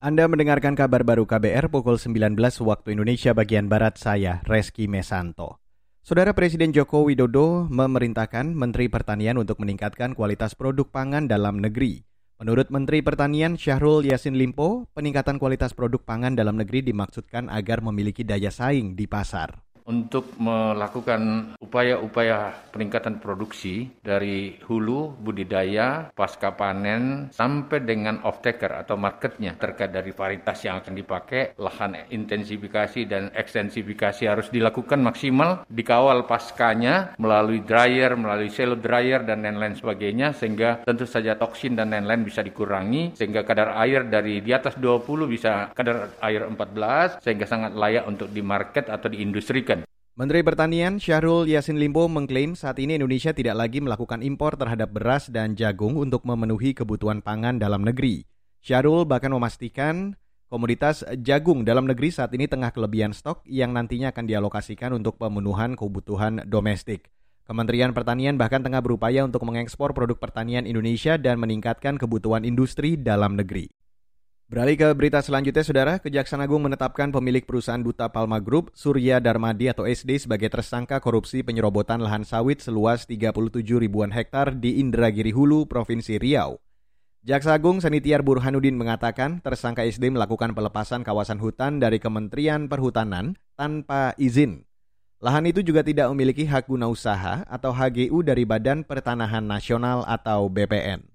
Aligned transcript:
Anda 0.00 0.24
mendengarkan 0.32 0.80
kabar 0.80 1.04
baru 1.04 1.28
KBR 1.28 1.68
pukul 1.68 2.00
19 2.00 2.32
waktu 2.64 2.96
Indonesia 2.96 3.36
bagian 3.36 3.68
Barat 3.68 4.00
saya, 4.00 4.40
Reski 4.48 4.88
Mesanto. 4.88 5.60
Saudara 6.00 6.32
Presiden 6.32 6.72
Joko 6.72 7.04
Widodo 7.04 7.68
memerintahkan 7.68 8.48
Menteri 8.48 8.88
Pertanian 8.88 9.36
untuk 9.36 9.60
meningkatkan 9.60 10.16
kualitas 10.16 10.56
produk 10.56 10.88
pangan 10.88 11.28
dalam 11.28 11.60
negeri. 11.60 12.00
Menurut 12.40 12.72
Menteri 12.72 13.04
Pertanian 13.04 13.60
Syahrul 13.60 14.08
Yasin 14.08 14.40
Limpo, 14.40 14.88
peningkatan 14.96 15.36
kualitas 15.36 15.76
produk 15.76 16.00
pangan 16.00 16.32
dalam 16.32 16.56
negeri 16.56 16.80
dimaksudkan 16.80 17.52
agar 17.52 17.84
memiliki 17.84 18.24
daya 18.24 18.48
saing 18.48 18.96
di 18.96 19.04
pasar 19.04 19.52
untuk 19.90 20.38
melakukan 20.38 21.52
upaya-upaya 21.58 22.70
peningkatan 22.70 23.18
produksi 23.18 23.90
dari 23.98 24.54
hulu, 24.62 25.18
budidaya, 25.18 26.14
pasca 26.14 26.54
panen, 26.54 27.34
sampai 27.34 27.82
dengan 27.82 28.22
off-taker 28.22 28.86
atau 28.86 28.94
marketnya 28.94 29.58
terkait 29.58 29.90
dari 29.90 30.14
varietas 30.14 30.62
yang 30.62 30.78
akan 30.78 30.94
dipakai, 30.94 31.58
lahan 31.58 32.06
intensifikasi 32.06 33.10
dan 33.10 33.34
ekstensifikasi 33.34 34.30
harus 34.30 34.46
dilakukan 34.54 35.02
maksimal, 35.02 35.66
dikawal 35.66 36.30
paskanya 36.30 37.18
melalui 37.18 37.66
dryer, 37.66 38.14
melalui 38.14 38.54
shallow 38.54 38.78
dryer, 38.78 39.26
dan 39.26 39.42
lain-lain 39.42 39.74
sebagainya, 39.74 40.30
sehingga 40.38 40.86
tentu 40.86 41.04
saja 41.04 41.34
toksin 41.34 41.74
dan 41.74 41.90
lain-lain 41.90 42.22
bisa 42.22 42.46
dikurangi, 42.46 43.18
sehingga 43.18 43.42
kadar 43.42 43.74
air 43.82 44.06
dari 44.06 44.38
di 44.38 44.54
atas 44.54 44.78
20 44.78 45.26
bisa 45.26 45.74
kadar 45.74 46.14
air 46.22 46.46
14, 46.46 47.18
sehingga 47.18 47.46
sangat 47.48 47.74
layak 47.74 48.04
untuk 48.06 48.30
di 48.30 48.42
market 48.44 48.86
atau 48.86 49.10
diindustrikan. 49.10 49.79
Menteri 50.18 50.42
Pertanian 50.42 50.98
Syahrul 50.98 51.46
Yasin 51.46 51.78
Limpo 51.78 52.10
mengklaim 52.10 52.58
saat 52.58 52.82
ini 52.82 52.98
Indonesia 52.98 53.30
tidak 53.30 53.54
lagi 53.54 53.78
melakukan 53.78 54.26
impor 54.26 54.58
terhadap 54.58 54.90
beras 54.90 55.30
dan 55.30 55.54
jagung 55.54 55.94
untuk 55.94 56.26
memenuhi 56.26 56.74
kebutuhan 56.74 57.22
pangan 57.22 57.62
dalam 57.62 57.86
negeri. 57.86 58.26
Syahrul 58.58 59.06
bahkan 59.06 59.30
memastikan 59.30 60.18
komoditas 60.50 61.06
jagung 61.22 61.62
dalam 61.62 61.86
negeri 61.86 62.10
saat 62.10 62.34
ini 62.34 62.50
tengah 62.50 62.74
kelebihan 62.74 63.14
stok 63.14 63.46
yang 63.46 63.70
nantinya 63.70 64.10
akan 64.10 64.26
dialokasikan 64.26 64.90
untuk 64.98 65.14
pemenuhan 65.14 65.78
kebutuhan 65.78 66.42
domestik. 66.42 67.06
Kementerian 67.46 67.94
Pertanian 67.94 68.34
bahkan 68.34 68.66
tengah 68.66 68.82
berupaya 68.82 69.22
untuk 69.22 69.46
mengekspor 69.46 69.94
produk 69.94 70.18
pertanian 70.18 70.66
Indonesia 70.66 71.22
dan 71.22 71.38
meningkatkan 71.38 72.02
kebutuhan 72.02 72.42
industri 72.42 72.98
dalam 72.98 73.38
negeri. 73.38 73.70
Beralih 74.50 74.74
ke 74.74 74.88
berita 74.98 75.22
selanjutnya, 75.22 75.62
Saudara. 75.62 76.02
Kejaksaan 76.02 76.42
Agung 76.42 76.66
menetapkan 76.66 77.14
pemilik 77.14 77.46
perusahaan 77.46 77.78
Duta 77.78 78.10
Palma 78.10 78.42
Group, 78.42 78.74
Surya 78.74 79.22
Darmadi 79.22 79.70
atau 79.70 79.86
SD 79.86 80.26
sebagai 80.26 80.50
tersangka 80.50 80.98
korupsi 80.98 81.46
penyerobotan 81.46 82.02
lahan 82.02 82.26
sawit 82.26 82.58
seluas 82.58 83.06
37 83.06 83.30
ribuan 83.78 84.10
hektar 84.10 84.58
di 84.58 84.82
Indragiri 84.82 85.30
Hulu, 85.30 85.70
Provinsi 85.70 86.18
Riau. 86.18 86.58
Jaksa 87.22 87.54
Agung 87.54 87.78
Sanitiar 87.78 88.26
Burhanuddin 88.26 88.74
mengatakan 88.74 89.38
tersangka 89.38 89.86
SD 89.86 90.10
melakukan 90.10 90.50
pelepasan 90.50 91.06
kawasan 91.06 91.38
hutan 91.38 91.78
dari 91.78 92.02
Kementerian 92.02 92.66
Perhutanan 92.66 93.38
tanpa 93.54 94.18
izin. 94.18 94.66
Lahan 95.22 95.46
itu 95.46 95.62
juga 95.62 95.86
tidak 95.86 96.10
memiliki 96.10 96.42
hak 96.42 96.66
guna 96.66 96.90
usaha 96.90 97.46
atau 97.46 97.70
HGU 97.70 98.26
dari 98.26 98.42
Badan 98.42 98.82
Pertanahan 98.82 99.46
Nasional 99.46 100.02
atau 100.10 100.50
BPN 100.50 101.09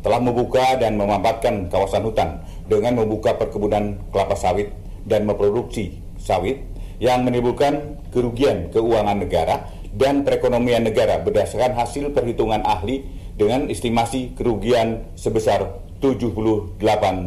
telah 0.00 0.20
membuka 0.20 0.76
dan 0.80 0.96
memanfaatkan 0.96 1.68
kawasan 1.68 2.04
hutan 2.04 2.40
dengan 2.68 3.00
membuka 3.00 3.36
perkebunan 3.36 4.00
kelapa 4.12 4.36
sawit 4.36 4.72
dan 5.04 5.28
memproduksi 5.28 6.00
sawit 6.16 6.60
yang 7.00 7.24
menimbulkan 7.24 7.96
kerugian 8.12 8.68
keuangan 8.72 9.24
negara 9.24 9.68
dan 9.96 10.22
perekonomian 10.22 10.86
negara 10.86 11.18
berdasarkan 11.20 11.74
hasil 11.74 12.12
perhitungan 12.12 12.62
ahli 12.62 13.02
dengan 13.34 13.66
estimasi 13.72 14.36
kerugian 14.36 15.08
sebesar 15.16 15.80
78 16.04 16.80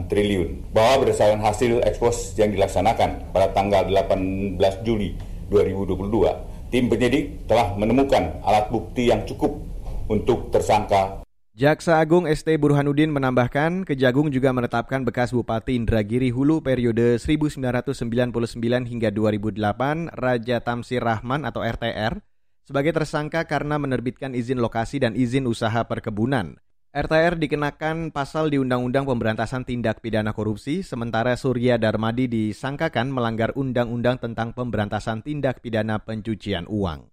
triliun. 0.09 0.73
Bahwa 0.73 1.05
berdasarkan 1.05 1.41
hasil 1.41 1.81
ekspos 1.85 2.37
yang 2.37 2.53
dilaksanakan 2.53 3.33
pada 3.33 3.49
tanggal 3.53 3.85
18 3.89 4.57
Juli 4.85 5.17
2022, 5.49 6.69
tim 6.73 6.89
penyidik 6.89 7.49
telah 7.49 7.73
menemukan 7.77 8.41
alat 8.45 8.69
bukti 8.69 9.09
yang 9.09 9.25
cukup 9.25 9.57
untuk 10.09 10.49
tersangka 10.49 11.22
Jaksa 11.53 12.01
Agung 12.01 12.25
ST 12.25 12.49
Burhanuddin 12.57 13.13
menambahkan, 13.13 13.85
Kejagung 13.85 14.33
juga 14.33 14.49
menetapkan 14.49 15.05
bekas 15.05 15.29
Bupati 15.29 15.77
Indragiri 15.77 16.33
Hulu 16.33 16.65
periode 16.65 17.21
1999 17.21 17.93
hingga 18.89 19.13
2008, 19.13 20.17
Raja 20.17 20.57
Tamsir 20.65 21.05
Rahman 21.05 21.45
atau 21.45 21.61
RTR, 21.61 22.25
sebagai 22.65 22.97
tersangka 22.97 23.45
karena 23.45 23.77
menerbitkan 23.77 24.33
izin 24.33 24.57
lokasi 24.65 24.97
dan 24.97 25.13
izin 25.13 25.45
usaha 25.45 25.85
perkebunan. 25.85 26.57
RTR 26.89 27.37
dikenakan 27.37 28.09
pasal 28.09 28.49
di 28.49 28.57
Undang-Undang 28.57 29.05
Pemberantasan 29.13 29.61
Tindak 29.61 30.01
Pidana 30.01 30.33
Korupsi, 30.33 30.81
sementara 30.81 31.37
Surya 31.37 31.77
Darmadi 31.77 32.25
disangkakan 32.25 33.13
melanggar 33.13 33.53
Undang-Undang 33.53 34.17
tentang 34.17 34.57
Pemberantasan 34.57 35.21
Tindak 35.21 35.61
Pidana 35.61 36.01
Pencucian 36.01 36.65
Uang. 36.65 37.12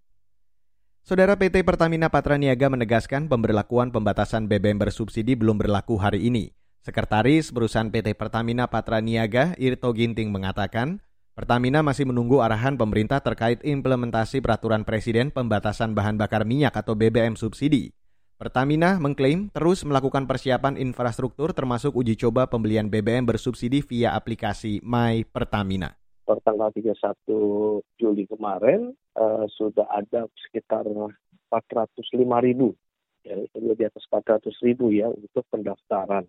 Saudara 1.10 1.34
PT 1.34 1.66
Pertamina 1.66 2.06
Patraniaga 2.06 2.70
menegaskan 2.70 3.26
pemberlakuan 3.26 3.90
pembatasan 3.90 4.46
BBM 4.46 4.78
bersubsidi 4.78 5.34
belum 5.34 5.58
berlaku 5.58 5.98
hari 5.98 6.30
ini. 6.30 6.54
Sekretaris 6.86 7.50
perusahaan 7.50 7.90
PT 7.90 8.14
Pertamina 8.14 8.70
Patraniaga, 8.70 9.58
Irto 9.58 9.90
Ginting 9.90 10.30
mengatakan, 10.30 11.02
Pertamina 11.34 11.82
masih 11.82 12.06
menunggu 12.06 12.38
arahan 12.46 12.78
pemerintah 12.78 13.18
terkait 13.26 13.58
implementasi 13.66 14.38
peraturan 14.38 14.86
presiden 14.86 15.34
pembatasan 15.34 15.98
bahan 15.98 16.14
bakar 16.14 16.46
minyak 16.46 16.78
atau 16.78 16.94
BBM 16.94 17.34
subsidi. 17.34 17.90
Pertamina 18.38 19.02
mengklaim 19.02 19.50
terus 19.50 19.82
melakukan 19.82 20.30
persiapan 20.30 20.78
infrastruktur 20.78 21.50
termasuk 21.58 21.90
uji 21.90 22.14
coba 22.22 22.46
pembelian 22.46 22.86
BBM 22.86 23.26
bersubsidi 23.26 23.82
via 23.82 24.14
aplikasi 24.14 24.78
My 24.86 25.26
Pertamina 25.26 25.99
per 26.30 26.38
tanggal 26.46 26.70
31 26.70 27.82
Juli 27.98 28.22
kemarin 28.30 28.94
uh, 29.18 29.50
sudah 29.50 29.90
ada 29.90 30.30
sekitar 30.46 30.86
405 30.86 31.90
ribu 32.46 32.70
ya 33.26 33.34
itu 33.34 33.58
di 33.74 33.82
atas 33.82 34.06
400 34.06 34.46
ribu 34.62 34.94
ya 34.94 35.10
untuk 35.10 35.42
pendaftaran. 35.50 36.24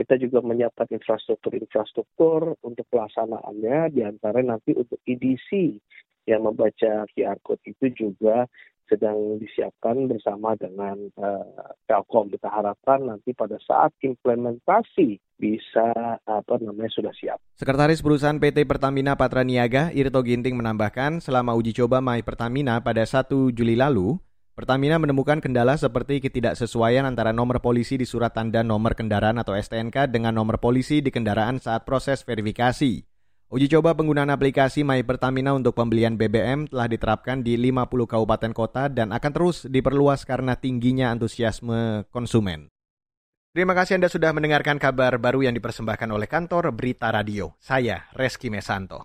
Kita 0.00 0.16
juga 0.16 0.40
menyiapkan 0.42 0.90
infrastruktur-infrastruktur 0.90 2.58
untuk 2.64 2.82
pelaksanaannya, 2.90 3.94
di 3.94 4.02
antara 4.02 4.42
nanti 4.42 4.74
untuk 4.74 4.98
EDC 5.06 5.78
yang 6.26 6.42
membaca 6.46 7.06
QR 7.14 7.38
code 7.42 7.62
itu 7.66 7.86
juga 7.94 8.50
sedang 8.92 9.40
disiapkan 9.40 10.04
bersama 10.04 10.52
dengan 10.60 11.00
uh, 11.16 11.72
Telkom. 11.88 12.28
Kita 12.28 12.52
harapkan 12.52 13.08
nanti 13.08 13.32
pada 13.32 13.56
saat 13.64 13.96
implementasi 14.04 15.16
bisa 15.40 16.20
apa 16.28 16.54
namanya 16.60 16.92
sudah 16.92 17.10
siap. 17.16 17.40
Sekretaris 17.56 18.04
Perusahaan 18.04 18.36
PT 18.36 18.68
Pertamina 18.68 19.16
Patraniaga 19.16 19.88
Irto 19.96 20.20
Ginting 20.20 20.54
menambahkan 20.60 21.24
selama 21.24 21.56
uji 21.56 21.72
coba 21.72 22.04
My 22.04 22.20
Pertamina 22.20 22.84
pada 22.84 23.02
1 23.02 23.32
Juli 23.56 23.74
lalu, 23.74 24.20
Pertamina 24.52 25.00
menemukan 25.00 25.40
kendala 25.40 25.80
seperti 25.80 26.20
ketidaksesuaian 26.20 27.08
antara 27.08 27.32
nomor 27.32 27.64
polisi 27.64 27.96
di 27.96 28.04
surat 28.04 28.36
tanda 28.36 28.60
nomor 28.60 28.92
kendaraan 28.92 29.40
atau 29.40 29.56
STNK 29.56 30.12
dengan 30.12 30.36
nomor 30.36 30.60
polisi 30.60 31.00
di 31.00 31.08
kendaraan 31.08 31.56
saat 31.56 31.88
proses 31.88 32.20
verifikasi. 32.20 33.11
Uji 33.52 33.68
coba 33.68 33.92
penggunaan 33.92 34.32
aplikasi 34.32 34.80
My 34.80 35.04
Pertamina 35.04 35.52
untuk 35.52 35.76
pembelian 35.76 36.16
BBM 36.16 36.72
telah 36.72 36.88
diterapkan 36.88 37.44
di 37.44 37.60
50 37.60 37.84
kabupaten 38.08 38.48
kota 38.56 38.88
dan 38.88 39.12
akan 39.12 39.28
terus 39.28 39.68
diperluas 39.68 40.24
karena 40.24 40.56
tingginya 40.56 41.12
antusiasme 41.12 42.08
konsumen. 42.08 42.72
Terima 43.52 43.76
kasih 43.76 44.00
Anda 44.00 44.08
sudah 44.08 44.32
mendengarkan 44.32 44.80
kabar 44.80 45.20
baru 45.20 45.44
yang 45.44 45.52
dipersembahkan 45.52 46.08
oleh 46.08 46.24
kantor 46.32 46.72
Berita 46.72 47.12
Radio. 47.12 47.52
Saya 47.60 48.08
Reski 48.16 48.48
Mesanto. 48.48 48.96